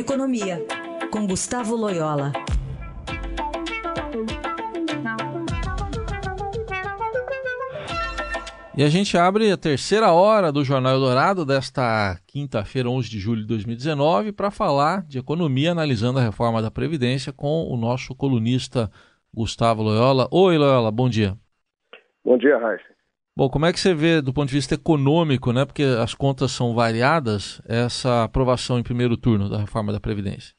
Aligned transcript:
Economia, 0.00 0.64
com 1.12 1.26
Gustavo 1.26 1.76
Loyola. 1.76 2.32
E 8.74 8.82
a 8.82 8.88
gente 8.88 9.18
abre 9.18 9.52
a 9.52 9.58
terceira 9.58 10.10
hora 10.10 10.50
do 10.50 10.64
Jornal 10.64 10.94
Eldorado 10.94 11.44
desta 11.44 12.18
quinta-feira, 12.26 12.88
11 12.88 13.10
de 13.10 13.18
julho 13.18 13.42
de 13.42 13.48
2019, 13.48 14.32
para 14.32 14.50
falar 14.50 15.02
de 15.02 15.18
economia, 15.18 15.72
analisando 15.72 16.18
a 16.18 16.22
reforma 16.22 16.62
da 16.62 16.70
Previdência 16.70 17.30
com 17.30 17.68
o 17.68 17.76
nosso 17.76 18.14
colunista 18.14 18.90
Gustavo 19.34 19.82
Loyola. 19.82 20.26
Oi, 20.30 20.56
Loyola, 20.56 20.90
bom 20.90 21.10
dia. 21.10 21.36
Bom 22.24 22.38
dia, 22.38 22.56
Raíssa. 22.56 22.99
Bom, 23.40 23.48
como 23.48 23.64
é 23.64 23.72
que 23.72 23.80
você 23.80 23.94
vê 23.94 24.20
do 24.20 24.34
ponto 24.34 24.50
de 24.50 24.54
vista 24.54 24.74
econômico, 24.74 25.50
né? 25.50 25.64
Porque 25.64 25.82
as 25.82 26.12
contas 26.12 26.52
são 26.52 26.74
variadas, 26.74 27.58
essa 27.66 28.24
aprovação 28.24 28.78
em 28.78 28.82
primeiro 28.82 29.16
turno 29.16 29.48
da 29.48 29.56
reforma 29.56 29.94
da 29.94 29.98
Previdência? 29.98 30.54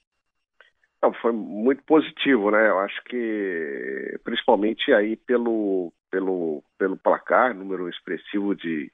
Não, 1.00 1.14
foi 1.14 1.32
muito 1.32 1.84
positivo, 1.84 2.50
né? 2.50 2.70
Eu 2.70 2.80
acho 2.80 3.00
que 3.04 4.20
principalmente 4.24 4.92
aí 4.92 5.16
pelo, 5.16 5.94
pelo, 6.10 6.64
pelo 6.80 6.98
placar, 6.98 7.54
número 7.54 7.88
expressivo 7.88 8.56
de 8.56 8.92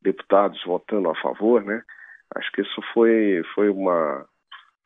deputados 0.00 0.64
votando 0.64 1.10
a 1.10 1.14
favor, 1.16 1.62
né? 1.62 1.82
Acho 2.36 2.50
que 2.52 2.62
isso 2.62 2.80
foi, 2.94 3.42
foi 3.54 3.68
uma 3.68 4.24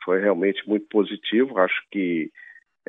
foi 0.05 0.21
realmente 0.21 0.69
muito 0.69 0.89
positivo. 0.89 1.57
Acho 1.57 1.81
que 1.93 2.33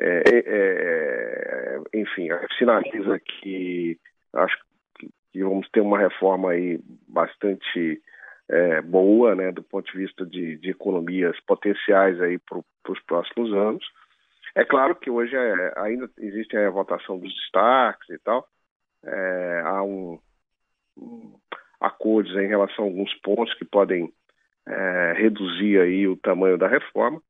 é, 0.00 0.22
é, 0.26 0.42
é 0.44 1.80
enfim, 1.94 2.30
sinaliza 2.58 3.20
que 3.20 3.96
acho 4.34 4.56
que 4.58 4.71
vamos 5.40 5.68
ter 5.70 5.80
uma 5.80 5.98
reforma 5.98 6.50
aí 6.50 6.80
bastante 7.08 8.02
é, 8.48 8.82
boa, 8.82 9.34
né, 9.34 9.50
do 9.52 9.62
ponto 9.62 9.90
de 9.90 9.98
vista 9.98 10.26
de, 10.26 10.56
de 10.58 10.70
economias 10.70 11.38
potenciais 11.46 12.20
aí 12.20 12.38
para 12.38 12.58
os 12.88 13.00
próximos 13.02 13.52
anos. 13.52 13.84
É 14.54 14.64
claro 14.64 14.94
que 14.94 15.10
hoje 15.10 15.34
é, 15.34 15.72
ainda 15.76 16.10
existe 16.18 16.56
a 16.56 16.70
votação 16.70 17.18
dos 17.18 17.34
destaques 17.34 18.10
e 18.10 18.18
tal, 18.18 18.46
é, 19.04 19.62
há 19.64 19.82
um, 19.82 20.18
um, 20.98 21.34
acordos 21.80 22.36
em 22.36 22.46
relação 22.46 22.84
a 22.84 22.88
alguns 22.88 23.12
pontos 23.20 23.54
que 23.54 23.64
podem 23.64 24.12
é, 24.66 25.14
reduzir 25.16 25.80
aí 25.80 26.06
o 26.06 26.16
tamanho 26.16 26.58
da 26.58 26.68
reforma, 26.68 27.20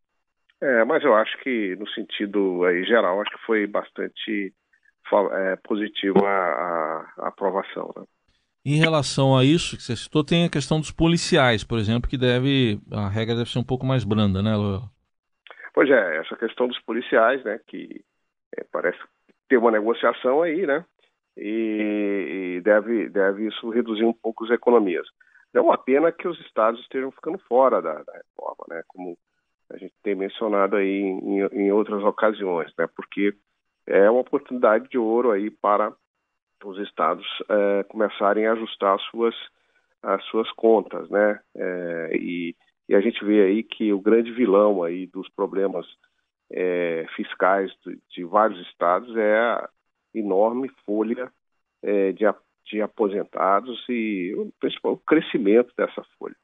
é, 0.60 0.84
mas 0.84 1.04
eu 1.04 1.14
acho 1.14 1.38
que 1.38 1.76
no 1.76 1.88
sentido 1.88 2.64
aí, 2.64 2.84
geral 2.84 3.20
acho 3.20 3.30
que 3.30 3.46
foi 3.46 3.66
bastante 3.66 4.52
é, 5.32 5.56
positivo 5.56 6.24
a, 6.24 7.12
aprovação. 7.18 7.92
Né? 7.96 8.04
Em 8.64 8.76
relação 8.76 9.36
a 9.36 9.44
isso 9.44 9.76
que 9.76 9.82
você 9.82 9.96
citou, 9.96 10.24
tem 10.24 10.44
a 10.44 10.50
questão 10.50 10.78
dos 10.78 10.90
policiais, 10.90 11.64
por 11.64 11.78
exemplo, 11.78 12.08
que 12.08 12.16
deve 12.16 12.80
a 12.92 13.08
regra 13.08 13.34
deve 13.34 13.50
ser 13.50 13.58
um 13.58 13.64
pouco 13.64 13.84
mais 13.84 14.04
branda, 14.04 14.40
né, 14.42 14.54
Loyola? 14.54 14.88
Pois 15.74 15.90
é, 15.90 16.18
essa 16.18 16.36
questão 16.36 16.68
dos 16.68 16.78
policiais, 16.80 17.42
né, 17.44 17.58
que 17.66 18.04
é, 18.56 18.64
parece 18.70 18.98
ter 19.48 19.56
uma 19.56 19.70
negociação 19.70 20.42
aí, 20.42 20.66
né, 20.66 20.84
e, 21.36 22.58
e, 22.58 22.60
deve, 22.60 23.08
deve 23.08 23.48
isso 23.48 23.70
reduzir 23.70 24.04
um 24.04 24.12
pouco 24.12 24.44
as 24.44 24.50
economias. 24.50 25.06
É 25.54 25.60
uma 25.60 25.76
pena 25.76 26.12
que 26.12 26.28
os 26.28 26.38
estados 26.40 26.80
estejam 26.82 27.10
ficando 27.10 27.38
fora 27.48 27.80
da, 27.82 27.94
da 27.94 28.12
reforma, 28.12 28.64
né, 28.68 28.82
como 28.86 29.18
a 29.70 29.78
gente 29.78 29.94
tem 30.02 30.14
mencionado 30.14 30.76
aí 30.76 31.00
em, 31.00 31.40
em 31.40 31.72
outras 31.72 32.04
ocasiões, 32.04 32.70
né, 32.78 32.86
porque 32.94 33.34
é 33.86 34.10
uma 34.10 34.20
oportunidade 34.20 34.88
de 34.88 34.98
ouro 34.98 35.30
aí 35.30 35.50
para 35.50 35.92
os 36.64 36.78
estados 36.78 37.26
é, 37.48 37.82
começarem 37.84 38.46
a 38.46 38.52
ajustar 38.52 38.94
as 38.94 39.02
suas, 39.04 39.34
as 40.02 40.24
suas 40.26 40.50
contas, 40.52 41.08
né, 41.10 41.40
é, 41.56 42.10
e 42.14 42.54
e 42.92 42.94
a 42.94 43.00
gente 43.00 43.24
vê 43.24 43.42
aí 43.42 43.62
que 43.62 43.92
o 43.92 44.00
grande 44.00 44.30
vilão 44.32 44.82
aí 44.82 45.06
dos 45.06 45.28
problemas 45.30 45.86
é, 46.50 47.06
fiscais 47.16 47.72
de, 47.84 47.98
de, 48.10 48.24
vários 48.24 48.60
estados 48.68 49.16
é 49.16 49.38
a 49.38 49.68
enorme 50.14 50.68
folha 50.84 51.32
é, 51.82 52.12
de, 52.12 52.24
de, 52.66 52.82
aposentados 52.82 53.82
e 53.88 54.34
o 54.36 54.52
principal 54.60 54.92
o 54.92 54.98
crescimento 54.98 55.72
dessa 55.74 56.04
folha. 56.18 56.36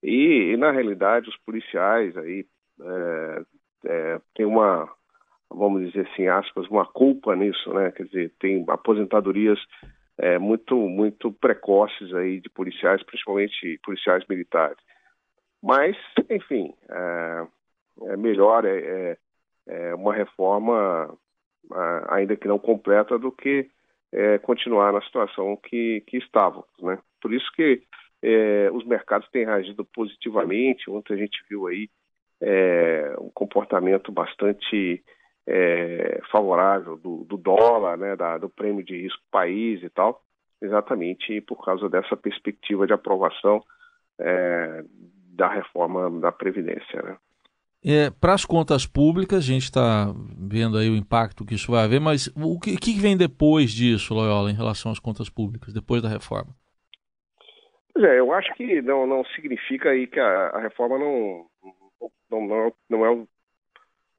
E, 0.00 0.52
e, 0.52 0.56
na 0.56 0.70
realidade 0.70 1.28
os 1.28 1.36
policiais 1.38 2.16
aí 2.16 2.46
é, 2.80 3.42
é, 3.86 4.20
têm 4.34 4.46
uma 4.46 4.88
vamos 5.50 5.86
dizer 5.86 6.08
assim 6.12 6.28
aspas 6.28 6.68
uma 6.68 6.86
culpa 6.86 7.34
nisso, 7.34 7.72
né? 7.74 7.90
Quer 7.90 8.04
dizer 8.04 8.32
tem 8.38 8.64
aposentadorias 8.68 9.58
é, 10.18 10.38
muito 10.38 10.76
muito 10.76 11.32
precoces 11.32 12.14
aí 12.14 12.40
de 12.40 12.48
policiais, 12.48 13.02
principalmente 13.02 13.80
policiais 13.82 14.24
militares. 14.28 14.78
Mas, 15.62 15.96
enfim, 16.30 16.72
é, 16.88 17.46
é 18.12 18.16
melhor 18.16 18.64
é, 18.64 18.78
é, 18.78 19.16
é 19.66 19.94
uma 19.94 20.14
reforma, 20.14 21.16
ainda 22.08 22.36
que 22.36 22.48
não 22.48 22.58
completa, 22.58 23.18
do 23.18 23.30
que 23.30 23.68
é, 24.12 24.38
continuar 24.38 24.92
na 24.92 25.02
situação 25.02 25.56
que, 25.56 26.02
que 26.06 26.16
estávamos. 26.16 26.68
Né? 26.80 26.98
Por 27.20 27.32
isso 27.32 27.50
que 27.54 27.82
é, 28.22 28.70
os 28.72 28.84
mercados 28.86 29.28
têm 29.30 29.44
reagido 29.44 29.84
positivamente. 29.84 30.90
Ontem 30.90 31.14
a 31.14 31.18
gente 31.18 31.44
viu 31.48 31.66
aí 31.66 31.88
um 33.20 33.30
comportamento 33.34 34.10
bastante 34.10 35.04
é, 35.46 36.20
favorável 36.30 36.96
do, 36.96 37.24
do 37.24 37.36
dólar, 37.36 37.96
né, 37.96 38.16
da, 38.16 38.38
do 38.38 38.48
prêmio 38.48 38.84
de 38.84 39.02
risco 39.02 39.22
país 39.30 39.82
e 39.82 39.88
tal, 39.88 40.22
exatamente 40.60 41.40
por 41.40 41.64
causa 41.64 41.88
dessa 41.88 42.16
perspectiva 42.16 42.86
de 42.86 42.92
aprovação 42.92 43.62
é, 44.18 44.84
da 45.34 45.48
reforma 45.48 46.10
da 46.20 46.30
Previdência. 46.30 47.02
Né? 47.02 47.16
É, 47.84 48.10
Para 48.10 48.34
as 48.34 48.44
contas 48.44 48.86
públicas, 48.86 49.38
a 49.38 49.46
gente 49.46 49.64
está 49.64 50.12
vendo 50.38 50.76
aí 50.76 50.90
o 50.90 50.96
impacto 50.96 51.46
que 51.46 51.54
isso 51.54 51.72
vai 51.72 51.84
haver, 51.84 52.00
mas 52.00 52.30
o 52.36 52.60
que, 52.60 52.76
que, 52.76 53.00
vem 53.00 53.16
depois 53.16 53.70
disso, 53.70 54.12
Loyola, 54.12 54.50
em 54.50 54.54
relação 54.54 54.92
às 54.92 54.98
contas 54.98 55.30
públicas, 55.30 55.72
depois 55.72 56.02
da 56.02 56.08
reforma? 56.08 56.54
Pois 57.94 58.04
é, 58.04 58.20
eu 58.20 58.32
acho 58.32 58.52
que 58.54 58.82
não, 58.82 59.06
não 59.06 59.24
significa 59.34 59.90
aí 59.90 60.06
que 60.06 60.20
a, 60.20 60.48
a 60.48 60.60
reforma 60.60 60.98
não, 60.98 61.46
não, 62.30 62.46
não, 62.46 62.72
não 62.88 63.06
é 63.06 63.26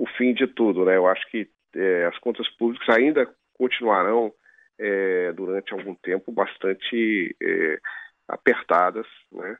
o, 0.01 0.07
fim 0.17 0.34
de 0.34 0.47
tudo, 0.47 0.85
né? 0.85 0.97
Eu 0.97 1.07
acho 1.07 1.25
que 1.29 1.47
é, 1.75 2.06
as 2.06 2.17
contas 2.19 2.47
públicas 2.56 2.88
ainda 2.89 3.28
continuarão 3.53 4.34
é, 4.79 5.31
durante 5.34 5.73
algum 5.73 5.95
tempo 5.95 6.31
bastante 6.31 7.35
é, 7.41 7.79
apertadas, 8.28 9.07
né? 9.31 9.57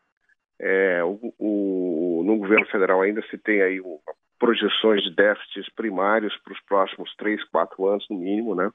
É, 0.60 1.04
o, 1.04 1.34
o, 1.40 2.24
no 2.24 2.38
governo 2.38 2.68
federal 2.68 3.02
ainda 3.02 3.22
se 3.28 3.38
tem 3.38 3.62
aí 3.62 3.82
o, 3.82 4.00
projeções 4.40 5.04
de 5.04 5.16
déficits 5.16 5.70
primários 5.76 6.36
para 6.44 6.54
os 6.54 6.60
próximos 6.62 7.16
três, 7.16 7.44
quatro 7.46 7.88
anos 7.88 8.06
no 8.10 8.18
mínimo, 8.18 8.56
né? 8.56 8.72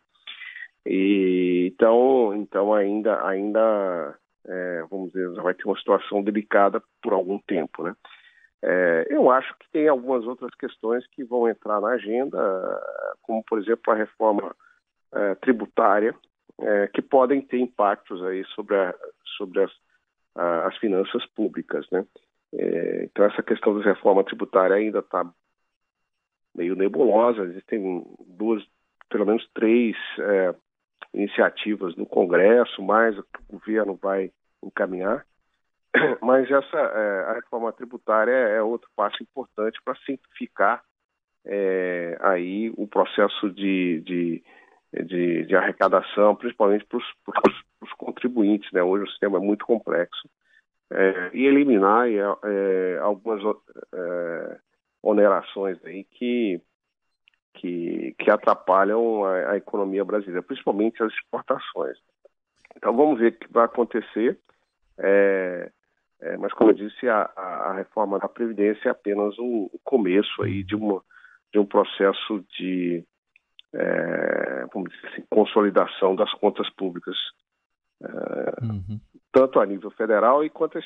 E, 0.87 1.73
então, 1.73 2.33
então 2.37 2.73
ainda, 2.73 3.27
ainda 3.27 4.17
é, 4.47 4.85
vamos 4.89 5.13
dizer, 5.13 5.29
vai 5.43 5.55
ter 5.55 5.65
uma 5.65 5.77
situação 5.77 6.23
delicada 6.23 6.81
por 7.03 7.13
algum 7.13 7.39
tempo, 7.41 7.83
né? 7.83 7.95
É, 8.63 9.07
eu 9.11 9.31
acho 9.31 9.55
que 9.59 9.71
tem 9.71 9.89
algumas 9.89 10.27
outras 10.27 10.55
questões 10.55 11.07
que 11.09 11.23
vão 11.23 11.49
entrar 11.49 11.81
na 11.81 11.89
agenda, 11.89 12.39
como 13.23 13.43
por 13.45 13.59
exemplo 13.59 13.93
a 13.93 13.97
reforma 13.97 14.55
é, 15.13 15.35
tributária, 15.37 16.15
é, 16.59 16.87
que 16.89 17.03
podem 17.03 17.43
ter 17.43 17.59
impactos 17.59 18.23
aí 18.25 18.45
sobre, 18.55 18.75
a, 18.77 18.95
sobre 19.37 19.63
as 19.63 19.71
a, 20.37 20.69
as 20.69 20.77
finanças 20.79 21.25
públicas, 21.27 21.87
né? 21.91 22.07
É, 22.53 23.05
então 23.05 23.25
essa 23.25 23.43
questão 23.43 23.77
da 23.79 23.85
reforma 23.85 24.23
tributária 24.23 24.77
ainda 24.77 25.01
está 25.01 25.29
meio 26.55 26.77
nebulosa. 26.77 27.43
Existem 27.45 28.05
duas, 28.27 28.63
pelo 29.09 29.27
menos 29.27 29.47
três 29.55 29.97
é, 30.19 30.55
iniciativas 31.13 31.97
no 31.97 32.07
Congresso, 32.07 32.83
mais 32.83 33.19
o 33.19 33.23
que 33.23 33.41
o 33.49 33.59
governo 33.59 33.99
vai 34.01 34.31
encaminhar. 34.63 35.27
Mas 36.23 36.51
essa 36.51 36.77
é, 36.77 37.31
a 37.31 37.33
reforma 37.35 37.73
tributária 37.73 38.33
é 38.33 38.63
outro 38.63 38.89
passo 38.95 39.23
importante 39.23 39.79
para 39.85 39.97
simplificar 40.05 40.83
é, 41.45 42.17
aí 42.21 42.73
o 42.77 42.87
processo 42.87 43.51
de, 43.51 44.01
de, 44.01 44.45
de, 45.05 45.45
de 45.45 45.57
arrecadação, 45.57 46.35
principalmente 46.35 46.85
para 46.85 46.99
os 46.99 47.93
contribuintes. 47.97 48.71
Né? 48.73 48.83
Hoje 48.83 49.05
o 49.05 49.11
sistema 49.11 49.39
é 49.39 49.41
muito 49.41 49.65
complexo. 49.65 50.29
É, 50.91 51.31
e 51.35 51.45
eliminar 51.47 52.09
é, 52.09 52.19
é 52.19 52.99
algumas 52.99 53.43
é, 53.93 54.59
onerações 55.03 55.85
aí 55.85 56.05
que, 56.05 56.61
que, 57.55 58.15
que 58.19 58.31
atrapalham 58.31 59.25
a, 59.25 59.53
a, 59.53 59.57
economia 59.57 60.05
brasileira, 60.05 60.43
principalmente 60.43 61.03
as 61.03 61.13
exportações. 61.13 61.99
Então 62.77 62.95
vamos 62.95 63.19
ver 63.19 63.33
o 63.33 63.39
que 63.39 63.53
vai 63.53 63.65
acontecer. 63.65 64.39
É, 64.99 65.71
é, 66.21 66.37
mas 66.37 66.53
como 66.53 66.71
eu 66.71 66.75
disse, 66.75 67.09
a, 67.09 67.31
a, 67.37 67.75
reforma 67.75 68.19
da 68.19 68.29
Previdência 68.29 68.89
é 68.89 68.91
apenas 68.91 69.37
o, 69.39 69.71
o 69.73 69.79
começo 69.85 70.43
aí 70.43 70.63
de, 70.63 70.75
uma, 70.75 71.03
de 71.53 71.59
um 71.59 71.67
processo 71.67 72.45
de 72.59 73.05
é, 73.75 74.67
vamos 74.73 74.91
dizer 74.91 75.09
assim, 75.09 75.25
consolidação 75.29 76.17
das 76.17 76.33
contas 76.35 76.69
públicas 76.71 77.17
é, 78.03 78.65
uhum. 78.65 79.01
tanto 79.33 79.61
a 79.61 79.67
nível 79.67 79.91
federal 79.91 80.45
e 80.45 80.51
quanto 80.51 80.79
a, 80.79 80.83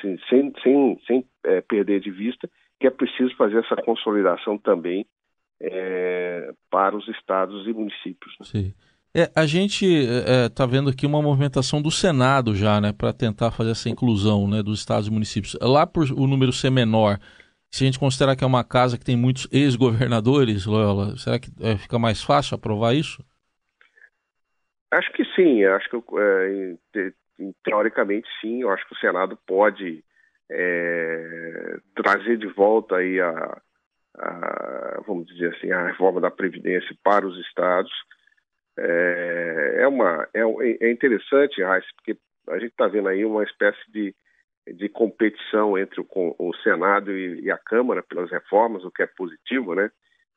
sem, 0.00 0.18
sem, 0.28 0.52
sem, 0.62 1.00
sem 1.06 1.28
é, 1.44 1.60
perder 1.60 2.00
de 2.00 2.10
vista 2.10 2.48
que 2.78 2.86
é 2.86 2.90
preciso 2.90 3.34
fazer 3.36 3.58
essa 3.58 3.76
consolidação 3.82 4.58
também 4.58 5.06
é, 5.60 6.52
para 6.70 6.96
os 6.96 7.08
estados 7.08 7.66
e 7.66 7.72
municípios. 7.72 8.36
Né? 8.40 8.46
Sim. 8.46 8.74
É, 9.16 9.30
a 9.36 9.46
gente 9.46 9.86
está 9.86 10.64
é, 10.64 10.66
vendo 10.66 10.90
aqui 10.90 11.06
uma 11.06 11.22
movimentação 11.22 11.80
do 11.80 11.90
Senado 11.90 12.52
já, 12.54 12.80
né, 12.80 12.92
para 12.92 13.12
tentar 13.12 13.52
fazer 13.52 13.70
essa 13.70 13.88
inclusão 13.88 14.48
né, 14.48 14.60
dos 14.60 14.80
estados 14.80 15.06
e 15.06 15.12
municípios. 15.12 15.56
Lá 15.62 15.86
por 15.86 16.10
o 16.10 16.26
número 16.26 16.52
ser 16.52 16.70
menor, 16.70 17.18
se 17.70 17.84
a 17.84 17.86
gente 17.86 17.98
considerar 17.98 18.34
que 18.34 18.42
é 18.42 18.46
uma 18.46 18.64
casa 18.64 18.98
que 18.98 19.04
tem 19.04 19.16
muitos 19.16 19.48
ex-governadores, 19.52 20.66
Loyola, 20.66 21.16
será 21.16 21.38
que 21.38 21.48
é, 21.60 21.76
fica 21.76 21.96
mais 21.96 22.22
fácil 22.22 22.56
aprovar 22.56 22.94
isso? 22.94 23.24
Acho 24.92 25.12
que 25.12 25.24
sim, 25.36 25.64
acho 25.64 25.88
que 25.88 25.96
é, 25.96 27.12
teoricamente 27.64 28.28
sim, 28.40 28.62
eu 28.62 28.70
acho 28.70 28.86
que 28.86 28.94
o 28.94 28.98
Senado 28.98 29.38
pode 29.46 30.04
é, 30.50 31.76
trazer 31.96 32.36
de 32.36 32.46
volta 32.48 32.96
aí 32.96 33.20
a, 33.20 33.60
a, 34.18 35.02
vamos 35.06 35.26
dizer 35.26 35.54
assim, 35.54 35.70
a 35.70 35.86
reforma 35.86 36.20
da 36.20 36.30
Previdência 36.30 36.96
para 37.02 37.26
os 37.26 37.38
estados. 37.46 37.92
É, 38.78 39.76
é 39.80 39.88
uma, 39.88 40.28
é, 40.34 40.40
é 40.80 40.90
interessante, 40.90 41.62
Raíssa, 41.62 41.88
porque 41.96 42.18
a 42.48 42.58
gente 42.58 42.70
está 42.70 42.86
vendo 42.88 43.08
aí 43.08 43.24
uma 43.24 43.44
espécie 43.44 43.80
de, 43.90 44.14
de 44.66 44.88
competição 44.88 45.78
entre 45.78 46.00
o, 46.00 46.06
o 46.38 46.54
Senado 46.56 47.12
e, 47.12 47.42
e, 47.42 47.50
a 47.50 47.58
Câmara 47.58 48.02
pelas 48.02 48.30
reformas, 48.30 48.84
o 48.84 48.90
que 48.90 49.02
é 49.02 49.06
positivo, 49.06 49.74
né? 49.74 49.90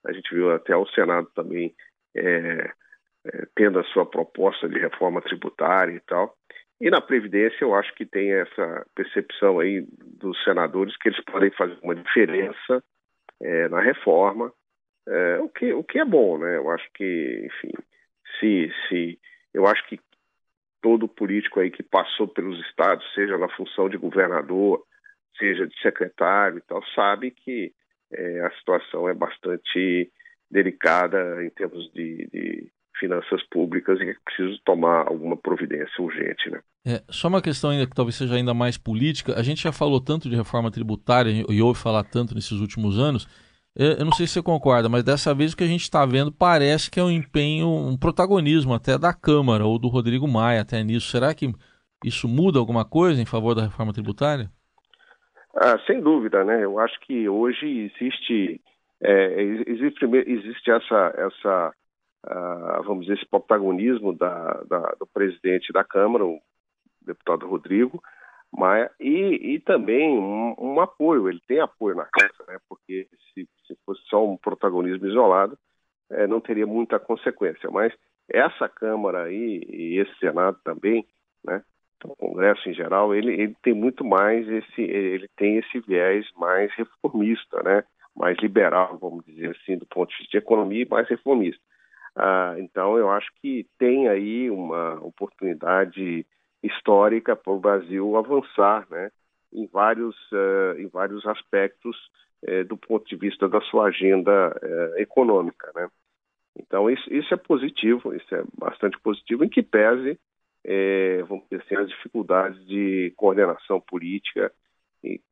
A 0.06 0.12
gente 0.12 0.34
viu 0.34 0.52
até 0.52 0.76
o 0.76 0.86
Senado 0.88 1.28
também 1.36 1.74
é, 2.16 2.72
é, 3.26 3.48
tendo 3.56 3.80
a 3.80 3.84
sua 3.86 4.06
proposta 4.06 4.70
de 4.70 4.80
reforma 4.80 5.22
tributária 5.22 5.94
e 5.94 6.00
tal. 6.02 6.36
E 6.80 6.90
na 6.90 7.02
Previdência 7.02 7.58
eu 7.62 7.74
acho 7.74 7.94
que 7.96 8.06
tem 8.06 8.32
essa 8.32 8.86
percepção 8.96 9.60
aí 9.60 9.86
dos 10.20 10.42
senadores 10.44 10.96
que 10.98 11.10
eles 11.10 11.24
podem 11.26 11.50
fazer 11.52 11.78
uma 11.82 11.96
diferença 11.96 12.84
é, 13.42 13.68
na 13.70 13.82
reforma, 13.82 14.54
é, 15.08 15.40
o, 15.40 15.50
que, 15.50 15.74
o 15.74 15.84
que 15.84 16.00
é 16.00 16.06
bom, 16.06 16.38
né? 16.38 16.58
Eu 16.58 16.70
acho 16.70 16.88
que, 16.94 17.46
enfim, 17.46 17.74
se, 18.40 18.72
se 18.88 19.20
eu 19.54 19.66
acho 19.66 19.86
que 19.88 20.00
todo 20.82 21.08
político 21.08 21.60
aí 21.60 21.72
que 21.72 21.84
passou 21.84 22.28
pelos 22.28 22.60
estados, 22.68 23.06
seja 23.14 23.38
na 23.38 23.50
função 23.50 23.90
de 23.90 23.98
governador, 23.98 24.84
seja 25.38 25.68
de 25.68 25.80
secretário 25.82 26.58
e 26.58 26.62
tal, 26.62 26.84
sabe 26.96 27.32
que 27.32 27.74
é, 28.12 28.42
a 28.42 28.52
situação 28.52 29.10
é 29.10 29.14
bastante 29.14 30.12
delicada 30.50 31.44
em 31.44 31.50
termos 31.50 31.92
de, 31.94 32.28
de 32.32 32.72
finanças 33.00 33.44
públicas 33.50 34.00
e 34.00 34.10
é 34.10 34.16
preciso 34.26 34.60
tomar 34.66 35.08
alguma 35.08 35.38
providência 35.38 36.02
urgente. 36.02 36.50
Né? 36.50 36.60
É, 36.86 37.04
só 37.10 37.28
uma 37.28 37.42
questão 37.42 37.70
ainda 37.70 37.86
que 37.86 37.96
talvez 37.96 38.16
seja 38.16 38.36
ainda 38.36 38.54
mais 38.54 38.78
política. 38.78 39.38
A 39.38 39.44
gente 39.44 39.62
já 39.62 39.72
falou 39.72 40.02
tanto 40.02 40.30
de 40.30 40.36
reforma 40.36 40.72
tributária 40.72 41.46
e 41.50 41.62
ouve 41.62 41.80
falar 41.80 42.04
tanto 42.04 42.34
nesses 42.34 42.60
últimos 42.60 42.98
anos. 42.98 43.28
Eu 43.80 44.04
não 44.04 44.12
sei 44.12 44.26
se 44.26 44.34
você 44.34 44.42
concorda, 44.42 44.90
mas 44.90 45.04
dessa 45.04 45.36
vez 45.36 45.54
o 45.54 45.58
que 45.58 45.64
a 45.64 45.68
gente 45.68 45.84
está 45.84 46.04
vendo 46.04 46.32
parece 46.32 46.90
que 46.90 47.00
é 47.00 47.04
um 47.04 47.12
empenho, 47.12 47.68
um 47.68 47.96
protagonismo 47.96 48.74
até 48.74 48.98
da 48.98 49.14
Câmara 49.14 49.66
ou 49.66 49.78
do 49.78 49.88
Rodrigo 49.88 50.28
Maia 50.28 50.62
até 50.62 50.84
nisso. 50.84 51.12
Será 51.12 51.32
que 51.36 51.54
isso 52.04 52.28
muda 52.28 52.58
alguma 52.58 52.84
coisa 52.84 53.22
em 53.22 53.26
favor 53.26 53.54
da 53.54 53.62
reforma 53.62 53.94
tributária? 53.94 54.50
Ah, 55.56 55.78
sem 55.86 56.02
dúvida, 56.02 56.44
né? 56.44 56.64
Eu 56.64 56.80
acho 56.80 57.00
que 57.02 57.30
hoje 57.30 57.92
existe 57.96 58.60
é, 59.00 59.44
existe, 59.68 60.06
existe 60.26 60.72
essa, 60.72 61.14
essa 61.16 61.74
uh, 62.26 62.84
vamos 62.84 63.06
dizer, 63.06 63.20
esse 63.20 63.30
protagonismo 63.30 64.12
da, 64.12 64.64
da, 64.68 64.96
do 65.00 65.06
presidente 65.06 65.72
da 65.72 65.84
Câmara, 65.84 66.26
o 66.26 66.40
deputado 67.06 67.48
Rodrigo 67.48 68.02
Maia, 68.52 68.90
e, 69.00 69.56
e 69.56 69.60
também 69.60 70.18
um, 70.18 70.56
um, 70.58 70.80
apoio, 70.80 71.30
ele 71.30 71.42
tem 71.48 71.60
apoio 71.60 71.96
na 71.96 72.06
casa, 72.06 72.44
né, 72.48 72.58
porque 72.68 73.08
se, 73.34 73.48
se 73.66 73.78
fosse 73.86 74.02
só 74.10 74.26
um 74.26 74.38
protagonismo 74.38 75.06
isolado, 75.06 75.58
é, 76.10 76.26
não 76.26 76.40
teria 76.40 76.66
muita 76.66 77.00
consequência, 77.00 77.70
mas 77.70 77.94
essa 78.30 78.68
Câmara 78.70 79.24
aí, 79.24 79.62
e 79.68 80.00
esse 80.00 80.18
Senado 80.20 80.58
também, 80.64 81.06
né, 81.44 81.62
o 82.04 82.16
Congresso 82.16 82.70
em 82.70 82.74
geral, 82.74 83.14
ele, 83.14 83.34
ele 83.34 83.56
tem 83.62 83.74
muito 83.74 84.04
mais 84.06 84.48
esse, 84.48 84.82
ele 84.82 85.28
tem 85.36 85.58
esse 85.58 85.80
viés 85.82 86.26
mais 86.38 86.72
reformista, 86.74 87.62
né, 87.64 87.84
mais 88.16 88.38
liberal, 88.40 88.98
vamos 88.98 89.26
dizer 89.26 89.56
assim, 89.56 89.78
do 89.78 89.86
ponto 89.86 90.10
de 90.10 90.18
vista 90.18 90.32
de 90.32 90.38
economia, 90.38 90.88
mais 90.90 91.08
reformista. 91.08 91.62
Ah, 92.16 92.56
então, 92.58 92.98
eu 92.98 93.12
acho 93.12 93.30
que 93.40 93.68
tem 93.78 94.08
aí 94.08 94.50
uma 94.50 94.96
oportunidade 95.04 96.26
histórica 96.64 97.36
para 97.36 97.54
o 97.54 97.60
Brasil 97.60 98.16
avançar 98.18 98.88
né, 98.90 99.12
em, 99.54 99.68
vários, 99.68 100.16
uh, 100.32 100.80
em 100.80 100.88
vários 100.88 101.26
aspectos 101.26 101.96
uh, 102.44 102.64
do 102.66 102.78
ponto 102.78 103.06
de 103.08 103.16
vista 103.16 103.48
da 103.48 103.62
sua 103.62 103.86
agenda 103.86 104.50
uh, 104.50 105.00
econômica. 105.00 105.72
Né? 105.76 105.88
Então, 106.58 106.90
isso, 106.90 107.12
isso, 107.14 107.34
é 107.34 107.38
positivo, 107.38 108.14
isso 108.16 108.34
é 108.34 108.44
bastante 108.58 109.00
positivo, 109.00 109.44
em 109.44 109.50
que 109.50 109.62
pese, 109.62 110.20
vamos 111.28 111.46
dizer 111.46 111.64
assim, 111.64 111.76
as 111.76 111.88
dificuldades 111.88 112.66
de 112.66 113.14
coordenação 113.16 113.80
política 113.80 114.52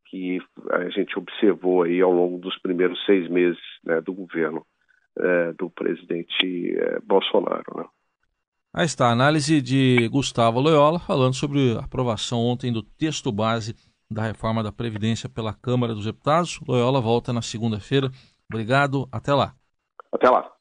que 0.05 0.39
a 0.69 0.87
gente 0.89 1.17
observou 1.17 1.81
aí 1.81 1.99
ao 1.99 2.11
longo 2.11 2.37
dos 2.37 2.57
primeiros 2.59 3.03
seis 3.05 3.27
meses 3.27 3.59
né, 3.83 3.99
do 4.01 4.13
governo 4.13 4.65
do 5.57 5.67
presidente 5.71 6.77
Bolsonaro. 7.03 7.65
Né? 7.75 7.85
Aí 8.77 8.85
está 8.85 9.07
a 9.07 9.11
análise 9.11 9.61
de 9.61 10.09
Gustavo 10.09 10.59
Loyola 10.59 10.99
falando 10.99 11.33
sobre 11.33 11.77
a 11.77 11.85
aprovação 11.85 12.41
ontem 12.41 12.73
do 12.73 12.83
texto 12.83 13.31
base 13.31 13.73
da 14.11 14.21
reforma 14.21 14.61
da 14.61 14.69
Previdência 14.69 15.29
pela 15.29 15.53
Câmara 15.53 15.95
dos 15.95 16.03
Deputados. 16.03 16.59
Loyola 16.67 16.99
volta 16.99 17.31
na 17.31 17.41
segunda-feira. 17.41 18.11
Obrigado, 18.51 19.07
até 19.13 19.33
lá. 19.33 19.55
Até 20.11 20.29
lá. 20.29 20.51